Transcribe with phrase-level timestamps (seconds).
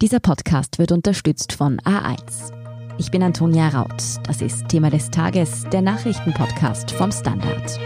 [0.00, 2.52] Dieser Podcast wird unterstützt von A1.
[2.98, 4.00] Ich bin Antonia Raut.
[4.28, 7.80] Das ist Thema des Tages, der Nachrichtenpodcast vom Standard.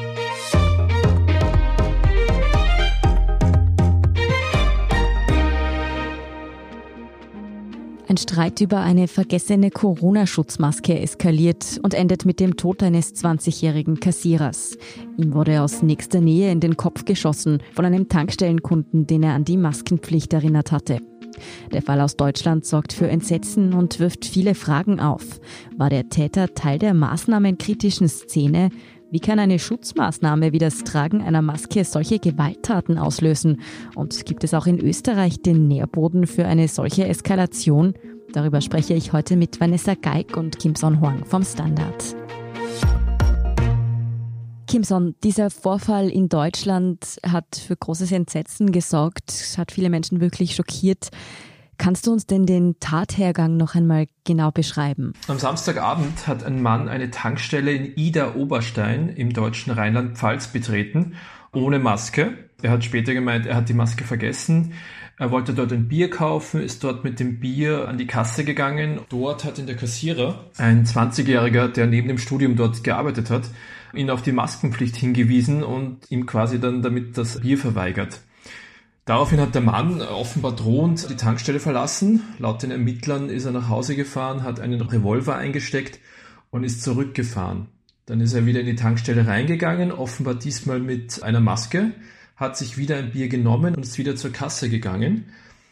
[8.09, 14.77] Ein Streit über eine vergessene Corona-Schutzmaske eskaliert und endet mit dem Tod eines 20-jährigen Kassierers.
[15.17, 19.47] Ihm wurde aus nächster Nähe in den Kopf geschossen von einem Tankstellenkunden, den er an
[19.47, 21.01] die Maskenpflicht erinnert hatte.
[21.72, 25.41] Der Fall aus Deutschland sorgt für Entsetzen und wirft viele Fragen auf.
[25.77, 28.70] War der Täter Teil der maßnahmenkritischen Szene?
[29.10, 33.60] Wie kann eine Schutzmaßnahme wie das Tragen einer Maske solche Gewalttaten auslösen?
[33.95, 37.92] Und gibt es auch in Österreich den Nährboden für eine solche Eskalation?
[38.33, 42.22] Darüber spreche ich heute mit Vanessa Geig und Kim Son Huang vom Standard.
[44.73, 51.11] Kimson, dieser Vorfall in Deutschland hat für großes Entsetzen gesorgt, hat viele Menschen wirklich schockiert.
[51.77, 55.12] Kannst du uns denn den Tathergang noch einmal genau beschreiben?
[55.29, 61.17] Am Samstagabend hat ein Mann eine Tankstelle in Ida Oberstein im deutschen Rheinland-Pfalz betreten,
[61.53, 62.33] ohne Maske.
[62.62, 64.73] Er hat später gemeint, er hat die Maske vergessen.
[65.19, 69.01] Er wollte dort ein Bier kaufen, ist dort mit dem Bier an die Kasse gegangen.
[69.11, 73.51] Dort hat ihn der Kassierer, ein 20-Jähriger, der neben dem Studium dort gearbeitet hat,
[73.95, 78.21] ihn auf die Maskenpflicht hingewiesen und ihm quasi dann damit das Bier verweigert.
[79.05, 82.23] Daraufhin hat der Mann offenbar drohend die Tankstelle verlassen.
[82.39, 85.98] Laut den Ermittlern ist er nach Hause gefahren, hat einen Revolver eingesteckt
[86.51, 87.67] und ist zurückgefahren.
[88.07, 91.93] Dann ist er wieder in die Tankstelle reingegangen, offenbar diesmal mit einer Maske,
[92.37, 95.27] hat sich wieder ein Bier genommen und ist wieder zur Kasse gegangen.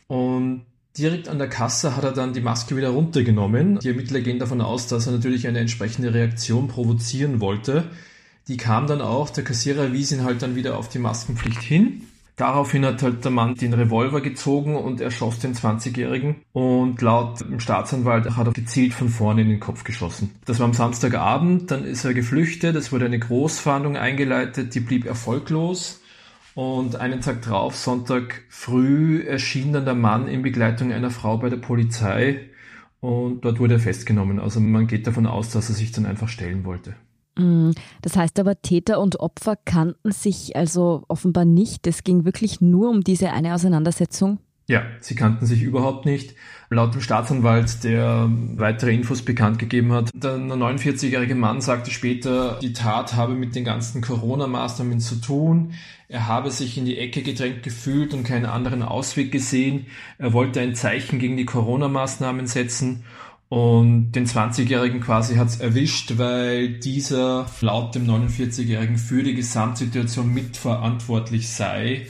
[0.09, 0.63] Und
[0.99, 3.79] direkt an der Kasse hat er dann die Maske wieder runtergenommen.
[3.79, 7.91] Die Ermittler gehen davon aus, dass er natürlich eine entsprechende Reaktion provozieren wollte.
[8.49, 12.03] Die kam dann auch, der Kassierer wies ihn halt dann wieder auf die Maskenpflicht hin.
[12.37, 16.37] Daraufhin hat halt der Mann den Revolver gezogen und erschoss den 20-Jährigen.
[16.53, 20.31] Und laut dem Staatsanwalt hat er gezielt von vorne in den Kopf geschossen.
[20.47, 25.05] Das war am Samstagabend, dann ist er geflüchtet, es wurde eine Großfahndung eingeleitet, die blieb
[25.05, 26.01] erfolglos.
[26.55, 31.51] Und einen Tag drauf, Sonntag früh, erschien dann der Mann in Begleitung einer Frau bei
[31.51, 32.51] der Polizei
[33.01, 34.41] und dort wurde er festgenommen.
[34.41, 36.95] Also man geht davon aus, dass er sich dann einfach stellen wollte.
[37.37, 37.71] Mm,
[38.03, 41.87] das heißt aber, Täter und Opfer kannten sich also offenbar nicht.
[41.87, 44.39] Es ging wirklich nur um diese eine Auseinandersetzung.
[44.71, 46.37] Ja, sie kannten sich überhaupt nicht.
[46.69, 52.73] Laut dem Staatsanwalt, der weitere Infos bekannt gegeben hat, der 49-jährige Mann sagte später, die
[52.73, 55.73] Tat habe mit den ganzen Corona-Maßnahmen zu tun.
[56.07, 59.87] Er habe sich in die Ecke gedrängt gefühlt und keinen anderen Ausweg gesehen.
[60.19, 63.03] Er wollte ein Zeichen gegen die Corona-Maßnahmen setzen
[63.51, 71.49] und den 20-Jährigen quasi hat's erwischt, weil dieser laut dem 49-Jährigen für die Gesamtsituation mitverantwortlich
[71.49, 72.07] sei,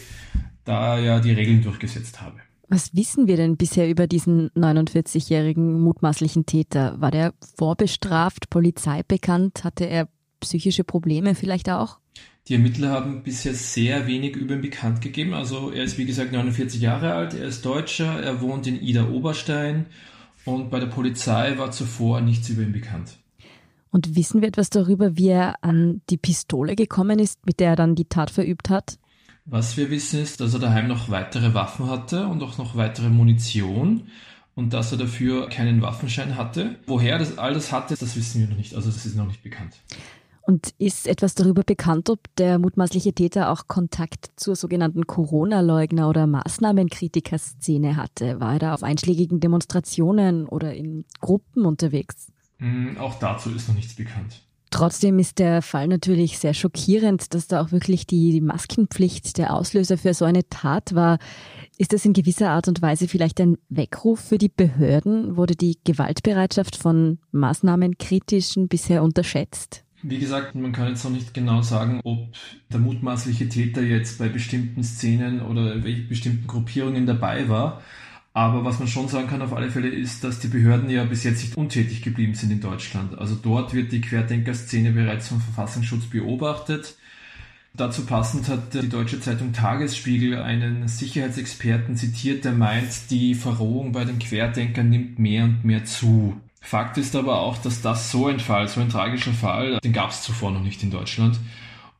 [0.66, 2.36] da er ja die Regeln durchgesetzt habe.
[2.68, 7.00] Was wissen wir denn bisher über diesen 49-jährigen mutmaßlichen Täter?
[7.00, 9.64] War der vorbestraft, Polizei bekannt?
[9.64, 10.08] Hatte er
[10.40, 12.00] psychische Probleme vielleicht auch?
[12.48, 15.32] Die Ermittler haben bisher sehr wenig über ihn bekannt gegeben.
[15.32, 19.08] Also er ist wie gesagt 49 Jahre alt, er ist Deutscher, er wohnt in Ida
[19.08, 19.86] Oberstein
[20.44, 23.18] und bei der Polizei war zuvor nichts über ihn bekannt.
[23.90, 27.76] Und wissen wir etwas darüber, wie er an die Pistole gekommen ist, mit der er
[27.76, 28.98] dann die Tat verübt hat?
[29.46, 33.08] Was wir wissen ist, dass er daheim noch weitere Waffen hatte und auch noch weitere
[33.08, 34.04] Munition
[34.54, 36.76] und dass er dafür keinen Waffenschein hatte.
[36.86, 38.74] Woher das alles hatte, das wissen wir noch nicht.
[38.74, 39.74] Also das ist noch nicht bekannt.
[40.50, 46.26] Und ist etwas darüber bekannt, ob der mutmaßliche Täter auch Kontakt zur sogenannten Corona-Leugner- oder
[46.26, 48.40] Maßnahmenkritiker-Szene hatte?
[48.40, 52.32] War er da auf einschlägigen Demonstrationen oder in Gruppen unterwegs?
[52.58, 54.42] Mm, auch dazu ist noch nichts bekannt.
[54.70, 59.98] Trotzdem ist der Fall natürlich sehr schockierend, dass da auch wirklich die Maskenpflicht der Auslöser
[59.98, 61.20] für so eine Tat war.
[61.78, 65.36] Ist das in gewisser Art und Weise vielleicht ein Weckruf für die Behörden?
[65.36, 69.84] Wurde die Gewaltbereitschaft von Maßnahmenkritischen bisher unterschätzt?
[70.02, 72.28] Wie gesagt, man kann jetzt noch nicht genau sagen, ob
[72.72, 77.82] der mutmaßliche Täter jetzt bei bestimmten Szenen oder welche bestimmten Gruppierungen dabei war.
[78.32, 81.24] Aber was man schon sagen kann auf alle Fälle ist, dass die Behörden ja bis
[81.24, 83.18] jetzt nicht untätig geblieben sind in Deutschland.
[83.18, 86.94] Also dort wird die Querdenker-Szene bereits vom Verfassungsschutz beobachtet.
[87.74, 94.04] Dazu passend hat die deutsche Zeitung Tagesspiegel einen Sicherheitsexperten zitiert, der meint, die Verrohung bei
[94.04, 96.40] den Querdenkern nimmt mehr und mehr zu.
[96.60, 100.10] Fakt ist aber auch, dass das so ein Fall, so ein tragischer Fall, den gab
[100.10, 101.38] es zuvor noch nicht in Deutschland.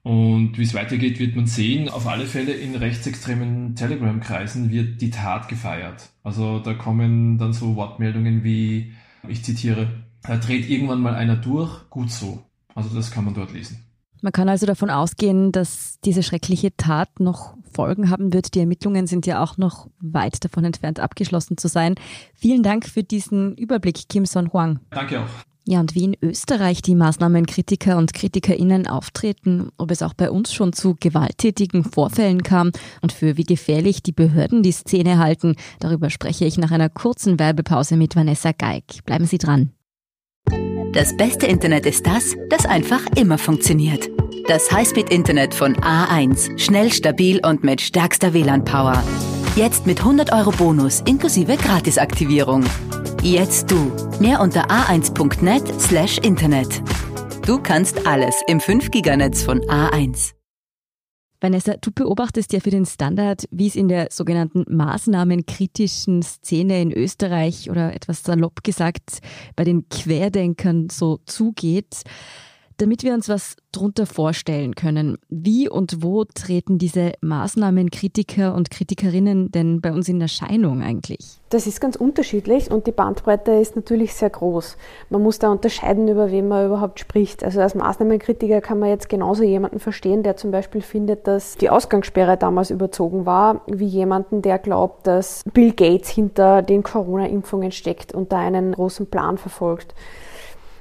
[0.02, 1.88] Und wie es weitergeht, wird man sehen.
[1.88, 6.10] Auf alle Fälle in rechtsextremen Telegram-Kreisen wird die Tat gefeiert.
[6.22, 8.92] Also da kommen dann so Wortmeldungen wie,
[9.28, 9.88] ich zitiere,
[10.22, 12.44] da dreht irgendwann mal einer durch, gut so.
[12.74, 13.84] Also das kann man dort lesen.
[14.22, 18.54] Man kann also davon ausgehen, dass diese schreckliche Tat noch Folgen haben wird.
[18.54, 21.94] Die Ermittlungen sind ja auch noch weit davon entfernt, abgeschlossen zu sein.
[22.34, 24.80] Vielen Dank für diesen Überblick, Kim Son Huang.
[24.90, 25.50] Danke auch.
[25.66, 30.52] Ja, und wie in Österreich die Maßnahmenkritiker und KritikerInnen auftreten, ob es auch bei uns
[30.52, 32.72] schon zu gewalttätigen Vorfällen kam
[33.02, 37.38] und für wie gefährlich die Behörden die Szene halten, darüber spreche ich nach einer kurzen
[37.38, 39.04] Werbepause mit Vanessa Geig.
[39.04, 39.70] Bleiben Sie dran.
[40.92, 44.10] Das beste Internet ist das, das einfach immer funktioniert.
[44.48, 46.58] Das Highspeed-Internet von A1.
[46.58, 49.02] Schnell, stabil und mit stärkster WLAN-Power.
[49.54, 52.64] Jetzt mit 100 Euro Bonus inklusive Gratisaktivierung.
[53.22, 53.92] Jetzt du.
[54.18, 56.82] Mehr unter a1.net slash Internet.
[57.46, 60.39] Du kannst alles im 5-Giganetz von A1.
[61.40, 66.92] Vanessa, du beobachtest ja für den Standard, wie es in der sogenannten maßnahmenkritischen Szene in
[66.92, 69.20] Österreich oder etwas salopp gesagt
[69.56, 72.02] bei den Querdenkern so zugeht.
[72.80, 79.52] Damit wir uns was drunter vorstellen können, wie und wo treten diese Maßnahmenkritiker und Kritikerinnen
[79.52, 81.42] denn bei uns in Erscheinung eigentlich?
[81.50, 84.78] Das ist ganz unterschiedlich und die Bandbreite ist natürlich sehr groß.
[85.10, 87.44] Man muss da unterscheiden, über wen man überhaupt spricht.
[87.44, 91.68] Also als Maßnahmenkritiker kann man jetzt genauso jemanden verstehen, der zum Beispiel findet, dass die
[91.68, 98.14] Ausgangssperre damals überzogen war, wie jemanden, der glaubt, dass Bill Gates hinter den Corona-Impfungen steckt
[98.14, 99.94] und da einen großen Plan verfolgt.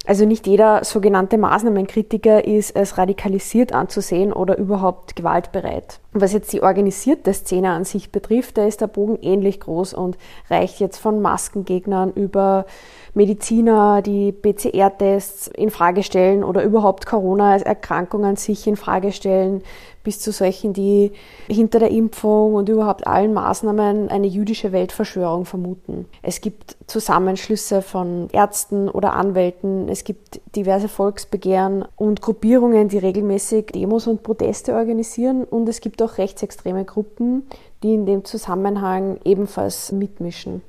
[0.10, 6.00] Also nicht jeder sogenannte Maßnahmenkritiker ist als radikalisiert anzusehen oder überhaupt gewaltbereit.
[6.12, 10.18] Was jetzt die organisierte Szene an sich betrifft, da ist der Bogen ähnlich groß und
[10.50, 12.66] reicht jetzt von Maskengegnern über
[13.14, 19.12] Mediziner, die PCR-Tests in Frage stellen oder überhaupt Corona als Erkrankung an sich in Frage
[19.12, 19.62] stellen,
[20.04, 21.12] bis zu solchen, die
[21.48, 26.06] hinter der Impfung und überhaupt allen Maßnahmen eine jüdische Weltverschwörung vermuten.
[26.22, 33.68] Es gibt Zusammenschlüsse von Ärzten oder Anwälten, es gibt diverse Volksbegehren und Gruppierungen, die regelmäßig
[33.68, 37.44] Demos und Proteste organisieren und es gibt auch rechtsextreme Gruppen,
[37.84, 40.62] die in dem Zusammenhang ebenfalls mitmischen.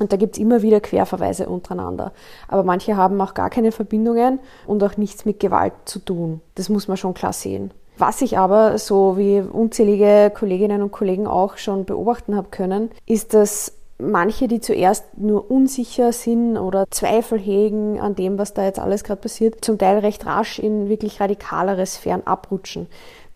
[0.00, 2.12] Und da gibt es immer wieder Querverweise untereinander.
[2.48, 6.40] Aber manche haben auch gar keine Verbindungen und auch nichts mit Gewalt zu tun.
[6.54, 7.72] Das muss man schon klar sehen.
[7.98, 13.34] Was ich aber, so wie unzählige Kolleginnen und Kollegen auch schon beobachten habe können, ist,
[13.34, 18.78] dass manche, die zuerst nur unsicher sind oder Zweifel hegen an dem, was da jetzt
[18.78, 22.88] alles gerade passiert, zum Teil recht rasch in wirklich radikalere Sphären abrutschen.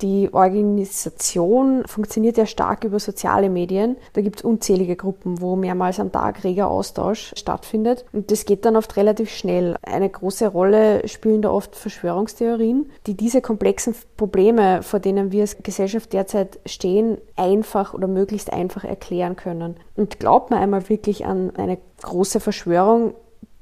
[0.02, 3.96] Die Organisation funktioniert ja stark über soziale Medien.
[4.12, 8.04] Da gibt es unzählige Gruppen, wo mehrmals am Tag reger Austausch stattfindet.
[8.12, 9.76] Und das geht dann oft relativ schnell.
[9.82, 15.56] Eine große Rolle spielen da oft Verschwörungstheorien, die diese komplexen Probleme, vor denen wir als
[15.62, 19.76] Gesellschaft derzeit stehen, einfach oder möglichst einfach erklären können.
[19.96, 23.14] Und glaubt man einmal wirklich an eine große Verschwörung,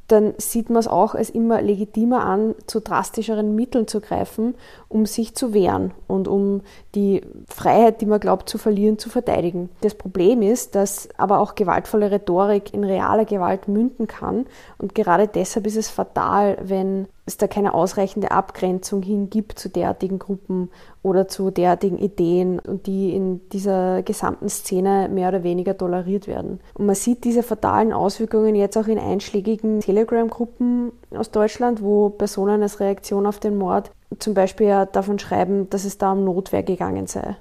[0.08, 4.54] dann sieht man es auch als immer legitimer an, zu drastischeren Mitteln zu greifen,
[4.88, 6.60] um sich zu wehren und um
[6.94, 9.70] die Freiheit, die man glaubt zu verlieren, zu verteidigen.
[9.80, 14.46] Das Problem ist, dass aber auch gewaltvolle Rhetorik in reale Gewalt münden kann
[14.78, 20.18] und gerade deshalb ist es fatal, wenn es da keine ausreichende Abgrenzung hingibt zu derartigen
[20.18, 20.70] Gruppen
[21.02, 26.60] oder zu derartigen Ideen und die in dieser gesamten Szene mehr oder weniger toleriert werden.
[26.74, 32.62] Und man sieht diese fatalen Auswirkungen jetzt auch in einschlägigen Telegram-Gruppen aus Deutschland, wo Personen
[32.62, 36.62] als Reaktion auf den Mord zum Beispiel ja davon schreiben, dass es da um Notwehr
[36.62, 37.36] gegangen sei.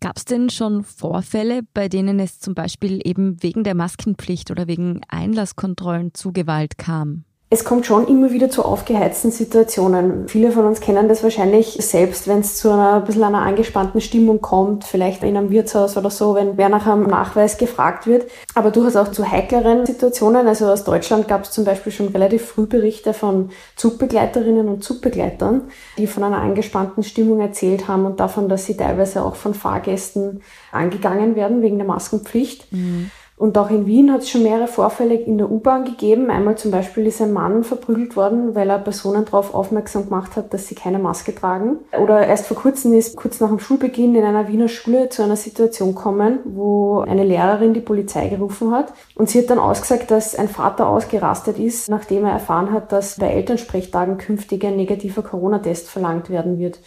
[0.00, 4.66] Gab es denn schon Vorfälle, bei denen es zum Beispiel eben wegen der Maskenpflicht oder
[4.66, 7.24] wegen Einlasskontrollen zu Gewalt kam?
[7.54, 10.26] Es kommt schon immer wieder zu aufgeheizten Situationen.
[10.26, 14.00] Viele von uns kennen das wahrscheinlich selbst, wenn es zu einer ein bisschen einer angespannten
[14.00, 18.28] Stimmung kommt, vielleicht in einem Wirtshaus oder so, wenn wer nach einem Nachweis gefragt wird.
[18.56, 20.48] Aber durchaus auch zu heikleren Situationen.
[20.48, 25.62] Also aus Deutschland gab es zum Beispiel schon relativ früh Berichte von Zugbegleiterinnen und Zugbegleitern,
[25.96, 30.42] die von einer angespannten Stimmung erzählt haben und davon, dass sie teilweise auch von Fahrgästen
[30.72, 32.72] angegangen werden wegen der Maskenpflicht.
[32.72, 33.12] Mhm.
[33.36, 36.30] Und auch in Wien hat es schon mehrere Vorfälle in der U-Bahn gegeben.
[36.30, 40.54] Einmal zum Beispiel ist ein Mann verprügelt worden, weil er Personen darauf aufmerksam gemacht hat,
[40.54, 41.78] dass sie keine Maske tragen.
[42.00, 45.34] Oder erst vor kurzem ist kurz nach dem Schulbeginn in einer Wiener Schule zu einer
[45.34, 48.92] Situation gekommen, wo eine Lehrerin die Polizei gerufen hat.
[49.16, 53.16] Und sie hat dann ausgesagt, dass ein Vater ausgerastet ist, nachdem er erfahren hat, dass
[53.18, 56.78] bei Elternsprechtagen künftig ein negativer Corona-Test verlangt werden wird.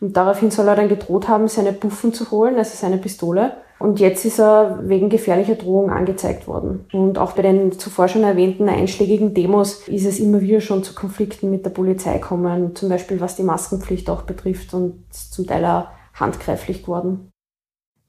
[0.00, 3.52] Und daraufhin soll er dann gedroht haben, seine Buffen zu holen, also seine Pistole.
[3.78, 6.86] Und jetzt ist er wegen gefährlicher Drohung angezeigt worden.
[6.92, 10.94] Und auch bei den zuvor schon erwähnten einschlägigen Demos ist es immer wieder schon zu
[10.94, 15.64] Konflikten mit der Polizei gekommen, zum Beispiel was die Maskenpflicht auch betrifft und zum Teil
[15.64, 17.30] auch handgreiflich geworden.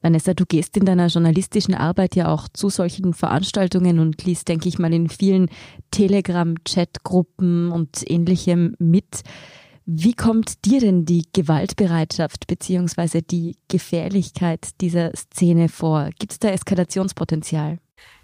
[0.06, 4.70] Vanessa, du gehst in deiner journalistischen Arbeit ja auch zu solchen Veranstaltungen und liest, denke
[4.70, 5.50] ich mal, in vielen
[5.90, 9.24] Telegram-Chatgruppen und ähnlichem mit.
[9.88, 13.22] Wie kommt dir denn die Gewaltbereitschaft bzw.
[13.22, 16.10] die Gefährlichkeit dieser Szene vor?
[16.18, 17.78] Gibt es da Eskalationspotenzial?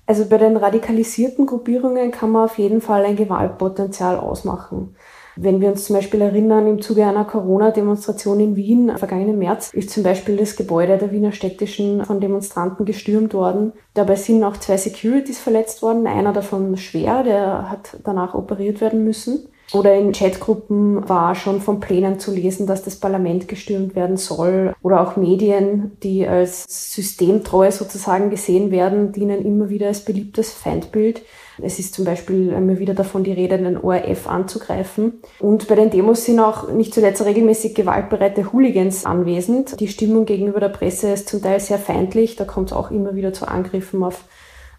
[0.08, 4.96] Also bei den radikalisierten Gruppierungen kann man auf jeden Fall ein Gewaltpotenzial ausmachen.
[5.36, 9.92] Wenn wir uns zum Beispiel erinnern, im Zuge einer Corona-Demonstration in Wien vergangenen März ist
[9.92, 13.74] zum Beispiel das Gebäude der Wiener Städtischen von Demonstranten gestürmt worden.
[13.94, 19.04] Dabei sind auch zwei Securities verletzt worden, einer davon schwer, der hat danach operiert werden
[19.04, 19.48] müssen.
[19.74, 24.74] Oder in Chatgruppen war schon von Plänen zu lesen, dass das Parlament gestürmt werden soll.
[24.82, 31.22] Oder auch Medien, die als systemtreu sozusagen gesehen werden, dienen immer wieder als beliebtes Feindbild.
[31.62, 35.22] Es ist zum Beispiel immer wieder davon die Rede, den ORF anzugreifen.
[35.40, 39.80] Und bei den Demos sind auch nicht zuletzt regelmäßig gewaltbereite Hooligans anwesend.
[39.80, 42.36] Die Stimmung gegenüber der Presse ist zum Teil sehr feindlich.
[42.36, 44.26] Da kommt es auch immer wieder zu Angriffen auf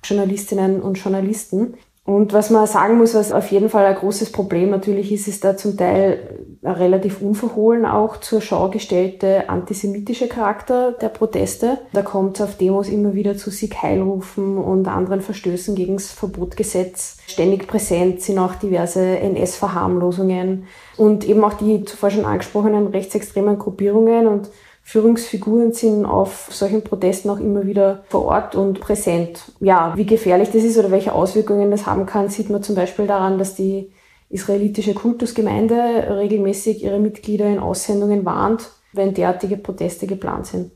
[0.04, 1.74] Journalistinnen und Journalisten.
[2.04, 5.44] Und was man sagen muss, was auf jeden Fall ein großes Problem natürlich ist, ist
[5.44, 11.78] da zum Teil relativ unverhohlen auch zur Schau gestellte antisemitische Charakter der Proteste.
[11.92, 16.10] Da kommt es auf Demos immer wieder zu Sieg Heilrufen und anderen Verstößen gegen das
[16.10, 17.18] Verbotgesetz.
[17.26, 20.64] Ständig präsent sind auch diverse NS-Verharmlosungen
[20.96, 24.50] und eben auch die zuvor schon angesprochenen rechtsextremen Gruppierungen und
[24.82, 29.52] Führungsfiguren sind auf solchen Protesten auch immer wieder vor Ort und präsent.
[29.60, 33.06] Ja, wie gefährlich das ist oder welche Auswirkungen das haben kann, sieht man zum Beispiel
[33.06, 33.92] daran, dass die
[34.28, 35.76] israelitische Kultusgemeinde
[36.16, 40.72] regelmäßig ihre Mitglieder in Aussendungen warnt, wenn derartige Proteste geplant sind.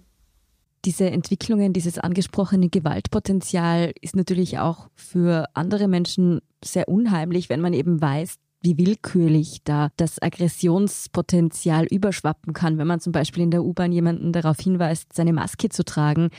[0.84, 7.72] Diese Entwicklungen, dieses angesprochene Gewaltpotenzial ist natürlich auch für andere Menschen sehr unheimlich, wenn man
[7.72, 8.36] eben weiß,
[8.66, 14.32] wie willkürlich da das Aggressionspotenzial überschwappen kann, wenn man zum Beispiel in der U-Bahn jemanden
[14.32, 16.30] darauf hinweist, seine Maske zu tragen.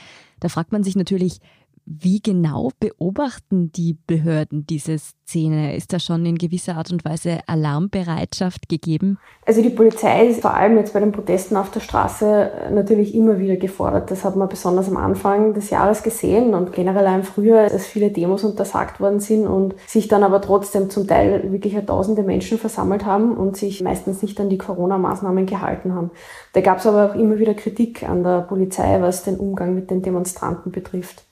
[0.42, 1.40] Da fragt man sich natürlich,
[1.90, 5.74] wie genau beobachten die Behörden diese Szene?
[5.76, 9.18] Ist da schon in gewisser Art und Weise Alarmbereitschaft gegeben?
[9.46, 13.40] Also die Polizei ist vor allem jetzt bei den Protesten auf der Straße natürlich immer
[13.40, 14.12] wieder gefordert.
[14.12, 18.12] Das hat man besonders am Anfang des Jahres gesehen und generell im Frühjahr, dass viele
[18.12, 23.06] Demos untersagt worden sind und sich dann aber trotzdem zum Teil wirklich tausende Menschen versammelt
[23.06, 26.12] haben und sich meistens nicht an die Corona-Maßnahmen gehalten haben.
[26.52, 29.90] Da gab es aber auch immer wieder Kritik an der Polizei, was den Umgang mit
[29.90, 31.27] den Demonstranten betrifft.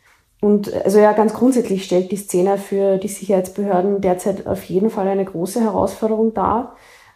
[0.45, 5.07] Und also ja, ganz grundsätzlich stellt die Szene für die Sicherheitsbehörden derzeit auf jeden Fall
[5.07, 6.75] eine große Herausforderung dar.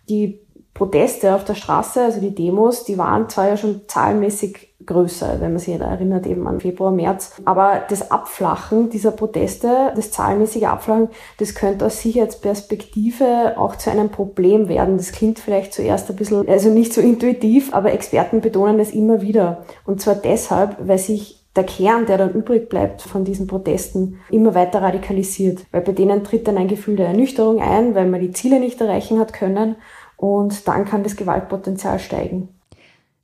[0.09, 0.39] Die
[0.73, 5.51] Proteste auf der Straße, also die Demos, die waren zwar ja schon zahlenmäßig größer, wenn
[5.51, 7.33] man sich da erinnert, eben an Februar, März.
[7.45, 14.09] Aber das Abflachen dieser Proteste, das zahlenmäßige Abflachen, das könnte aus Sicherheitsperspektive auch zu einem
[14.09, 14.97] Problem werden.
[14.97, 19.21] Das klingt vielleicht zuerst ein bisschen, also nicht so intuitiv, aber Experten betonen das immer
[19.21, 19.65] wieder.
[19.85, 24.53] Und zwar deshalb, weil sich der Kern, der dann übrig bleibt von diesen Protesten, immer
[24.53, 25.65] weiter radikalisiert.
[25.71, 28.79] Weil bei denen tritt dann ein Gefühl der Ernüchterung ein, weil man die Ziele nicht
[28.79, 29.75] erreichen hat können
[30.17, 32.49] und dann kann das Gewaltpotenzial steigen.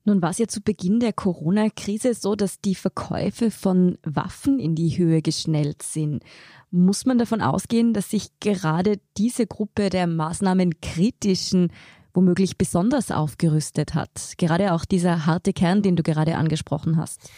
[0.08, 4.76] Nun war es ja zu Beginn der Corona-Krise so, dass die Verkäufe von Waffen in
[4.76, 6.24] die Höhe geschnellt sind.
[6.70, 11.72] Muss man davon ausgehen, dass sich gerade diese Gruppe der Maßnahmenkritischen
[12.14, 14.36] womöglich besonders aufgerüstet hat?
[14.38, 17.32] Gerade auch dieser harte Kern, den du gerade angesprochen hast.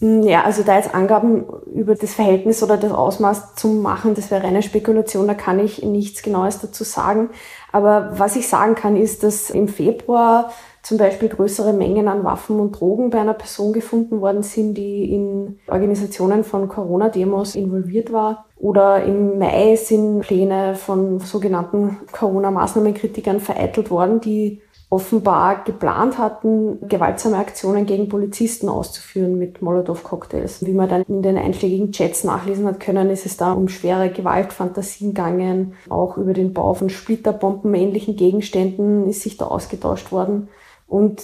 [0.00, 4.30] Hm, ja, also da jetzt Angaben über das Verhältnis oder das Ausmaß zu machen, das
[4.30, 7.30] wäre reine Spekulation, da kann ich nichts Genaues dazu sagen.
[7.72, 10.50] Aber was ich sagen kann, ist, dass im Februar
[10.82, 15.12] zum Beispiel größere Mengen an Waffen und Drogen bei einer Person gefunden worden sind, die
[15.12, 18.46] in Organisationen von Corona-Demos involviert war.
[18.56, 27.36] Oder im Mai sind Pläne von sogenannten Corona-Maßnahmenkritikern vereitelt worden, die offenbar geplant hatten, gewaltsame
[27.36, 30.64] Aktionen gegen Polizisten auszuführen mit Molotow-Cocktails.
[30.64, 34.10] Wie man dann in den einschlägigen Chats nachlesen hat können, ist es da um schwere
[34.10, 35.74] Gewaltfantasien gegangen.
[35.90, 40.48] Auch über den Bau von Splitterbomben ähnlichen Gegenständen ist sich da ausgetauscht worden.
[40.86, 41.22] Und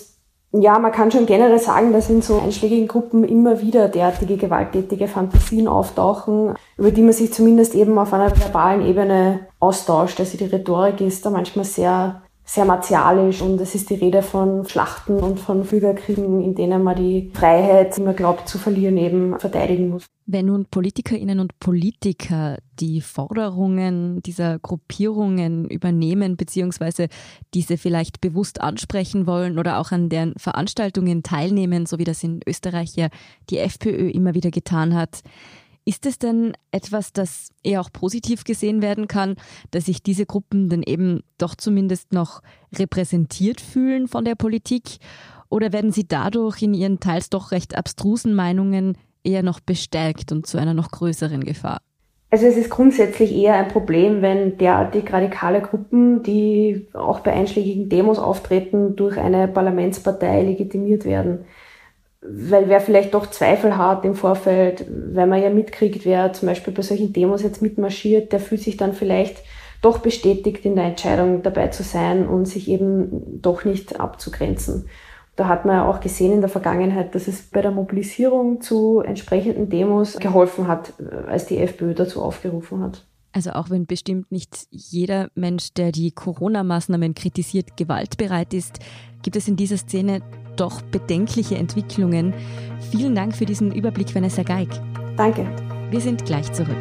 [0.52, 5.08] ja, man kann schon generell sagen, dass in so einschlägigen Gruppen immer wieder derartige gewalttätige
[5.08, 10.20] Fantasien auftauchen, über die man sich zumindest eben auf einer verbalen Ebene austauscht.
[10.20, 14.66] Also die Rhetorik ist da manchmal sehr sehr martialisch und es ist die Rede von
[14.66, 19.38] Schlachten und von Bürgerkriegen, in denen man die Freiheit, die man glaubt zu verlieren, eben
[19.40, 20.04] verteidigen muss.
[20.26, 27.08] Wenn nun Politikerinnen und Politiker die Forderungen dieser Gruppierungen übernehmen beziehungsweise
[27.54, 32.40] diese vielleicht bewusst ansprechen wollen oder auch an deren Veranstaltungen teilnehmen, so wie das in
[32.46, 33.08] Österreich ja
[33.48, 35.22] die FPÖ immer wieder getan hat,
[35.84, 39.36] ist es denn etwas, das eher auch positiv gesehen werden kann,
[39.70, 42.40] dass sich diese Gruppen dann eben doch zumindest noch
[42.74, 44.98] repräsentiert fühlen von der Politik?
[45.50, 50.46] Oder werden sie dadurch in ihren teils doch recht abstrusen Meinungen eher noch bestärkt und
[50.46, 51.80] zu einer noch größeren Gefahr?
[52.30, 57.88] Also es ist grundsätzlich eher ein Problem, wenn derartig radikale Gruppen, die auch bei einschlägigen
[57.88, 61.44] Demos auftreten, durch eine Parlamentspartei legitimiert werden.
[62.26, 66.72] Weil wer vielleicht doch Zweifel hat im Vorfeld, wenn man ja mitkriegt, wer zum Beispiel
[66.72, 69.42] bei solchen Demos jetzt mitmarschiert, der fühlt sich dann vielleicht
[69.82, 74.88] doch bestätigt in der Entscheidung dabei zu sein und sich eben doch nicht abzugrenzen.
[75.36, 79.00] Da hat man ja auch gesehen in der Vergangenheit, dass es bei der Mobilisierung zu
[79.00, 80.94] entsprechenden Demos geholfen hat,
[81.26, 83.04] als die FPÖ dazu aufgerufen hat.
[83.32, 88.78] Also auch wenn bestimmt nicht jeder Mensch, der die Corona-Maßnahmen kritisiert, gewaltbereit ist,
[89.22, 90.20] gibt es in dieser Szene
[90.56, 92.34] doch bedenkliche Entwicklungen.
[92.90, 94.68] Vielen Dank für diesen Überblick, Vanessa Geig.
[95.16, 95.46] Danke.
[95.90, 96.76] Wir sind gleich zurück.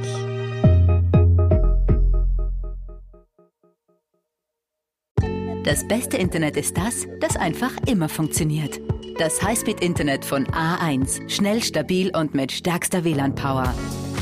[5.64, 8.82] Das beste Internet ist das, das einfach immer funktioniert.
[9.18, 11.30] Das Highspeed-Internet von A1.
[11.30, 13.74] Schnell, stabil und mit stärkster WLAN-Power.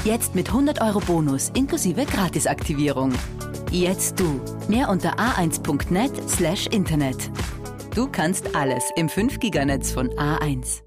[0.04, 3.14] Jetzt mit 100 Euro Bonus inklusive Gratisaktivierung.
[3.72, 4.42] Jetzt du.
[4.68, 7.32] Mehr unter a1.net slash Internet.
[7.94, 10.82] Du kannst alles im 5-Giganetz von A1.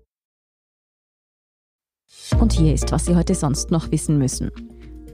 [2.40, 4.50] Und hier ist, was Sie heute sonst noch wissen müssen.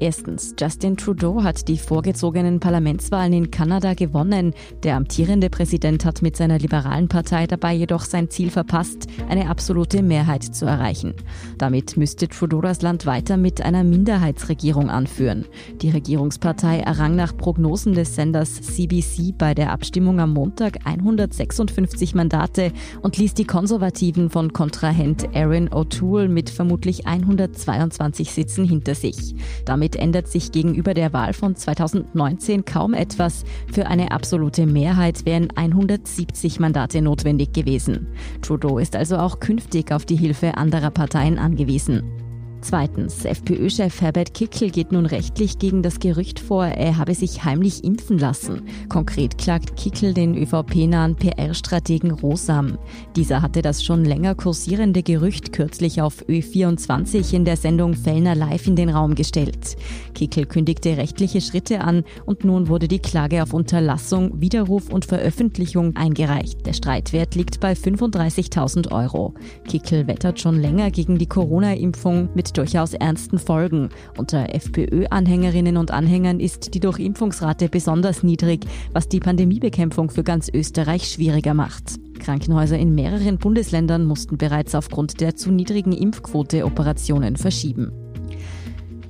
[0.02, 4.54] Erstens, Justin Trudeau hat die vorgezogenen Parlamentswahlen in Kanada gewonnen.
[4.83, 10.02] Der amtierende Präsident hat mit seiner liberalen Partei dabei jedoch sein Ziel verpasst, eine absolute
[10.02, 11.12] Mehrheit zu erreichen.
[11.59, 15.45] Damit müsste Trudeau das Land weiter mit einer Minderheitsregierung anführen.
[15.83, 22.73] Die Regierungspartei errang nach Prognosen des Senders CBC bei der Abstimmung am Montag 156 Mandate
[23.02, 29.35] und ließ die Konservativen von Kontrahent Aaron O'Toole mit vermutlich 122 Sitzen hinter sich.
[29.66, 33.45] Damit damit ändert sich gegenüber der Wahl von 2019 kaum etwas.
[33.73, 38.07] Für eine absolute Mehrheit wären 170 Mandate notwendig gewesen.
[38.41, 42.30] Trudeau ist also auch künftig auf die Hilfe anderer Parteien angewiesen.
[42.62, 47.85] Zweitens, FPÖ-Chef Herbert Kickel geht nun rechtlich gegen das Gerücht vor, er habe sich heimlich
[47.85, 48.62] impfen lassen.
[48.90, 52.76] Konkret klagt Kickel den ÖVP-nahen PR-Strategen Rosam.
[53.17, 58.67] Dieser hatte das schon länger kursierende Gerücht kürzlich auf Ö24 in der Sendung Fellner Live
[58.67, 59.76] in den Raum gestellt.
[60.14, 65.97] Kickel kündigte rechtliche Schritte an und nun wurde die Klage auf Unterlassung, Widerruf und Veröffentlichung
[65.97, 66.67] eingereicht.
[66.67, 69.32] Der Streitwert liegt bei 35.000 Euro.
[69.67, 73.91] Kickel wettert schon länger gegen die Corona-Impfung mit durchaus ernsten Folgen.
[74.17, 81.08] Unter FPÖ-Anhängerinnen und Anhängern ist die Durchimpfungsrate besonders niedrig, was die Pandemiebekämpfung für ganz Österreich
[81.08, 82.00] schwieriger macht.
[82.19, 88.10] Krankenhäuser in mehreren Bundesländern mussten bereits aufgrund der zu niedrigen Impfquote Operationen verschieben.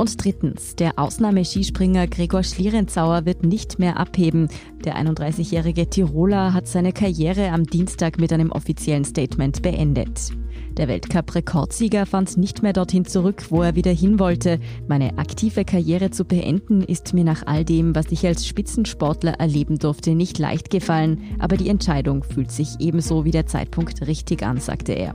[0.00, 4.48] Und drittens, der Ausnahmeskispringer Gregor Schlierenzauer wird nicht mehr abheben.
[4.82, 10.30] Der 31-jährige Tiroler hat seine Karriere am Dienstag mit einem offiziellen Statement beendet.
[10.78, 14.58] Der Weltcup-Rekordsieger fand nicht mehr dorthin zurück, wo er wieder hin wollte.
[14.88, 19.78] Meine aktive Karriere zu beenden ist mir nach all dem, was ich als Spitzensportler erleben
[19.78, 24.60] durfte, nicht leicht gefallen, aber die Entscheidung fühlt sich ebenso wie der Zeitpunkt richtig an,
[24.60, 25.14] sagte er.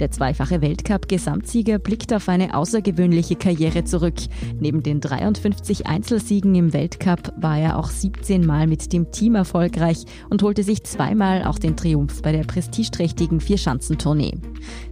[0.00, 4.14] Der zweifache Weltcup-Gesamtsieger blickt auf eine außergewöhnliche Karriere zurück.
[4.58, 10.04] Neben den 53 Einzelsiegen im Weltcup war er auch 17 Mal mit dem Team erfolgreich
[10.30, 14.32] und holte sich zweimal auch den Triumph bei der prestigeträchtigen Vierschanzentournee.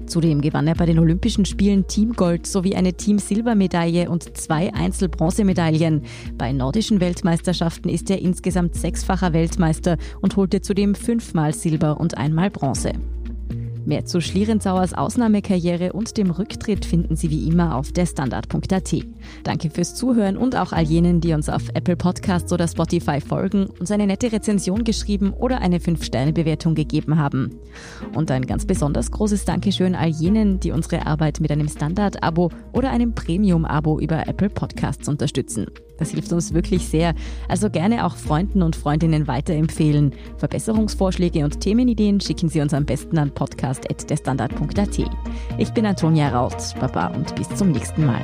[0.07, 4.73] Zudem gewann er bei den Olympischen Spielen Team Gold sowie eine Team Silbermedaille und zwei
[4.75, 6.03] Einzel-Bronzemedaillen.
[6.37, 12.51] Bei nordischen Weltmeisterschaften ist er insgesamt sechsfacher Weltmeister und holte zudem fünfmal Silber und einmal
[12.51, 12.93] Bronze.
[13.87, 18.95] Mehr zu Schlierenzauers Ausnahmekarriere und dem Rücktritt finden Sie wie immer auf der Standard.at.
[19.43, 23.67] Danke fürs Zuhören und auch all jenen, die uns auf Apple Podcasts oder Spotify folgen,
[23.79, 27.57] uns eine nette Rezension geschrieben oder eine 5-Sterne-Bewertung gegeben haben.
[28.15, 32.91] Und ein ganz besonders großes Dankeschön all jenen, die unsere Arbeit mit einem Standard-Abo oder
[32.91, 35.67] einem Premium-Abo über Apple Podcasts unterstützen.
[36.01, 37.15] Das hilft uns wirklich sehr.
[37.47, 40.15] Also gerne auch Freunden und Freundinnen weiterempfehlen.
[40.39, 44.99] Verbesserungsvorschläge und Themenideen schicken Sie uns am besten an podcast.derstandard.at.
[45.59, 46.57] Ich bin Antonia Raut.
[46.81, 48.23] Baba und bis zum nächsten Mal.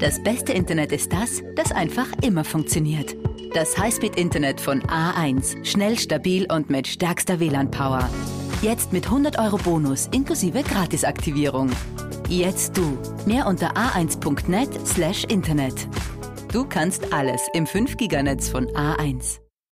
[0.00, 3.16] Das beste Internet ist das, das einfach immer funktioniert.
[3.54, 5.64] Das Highspeed-Internet von A1.
[5.64, 8.10] Schnell, stabil und mit stärkster WLAN-Power.
[8.64, 11.68] Jetzt mit 100 Euro Bonus inklusive Gratisaktivierung.
[12.30, 12.96] Jetzt du.
[13.26, 15.86] Mehr unter a1.net slash Internet.
[16.50, 19.43] Du kannst alles im 5-Giganetz von A1.